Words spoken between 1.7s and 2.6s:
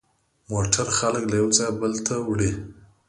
بل ته وړي.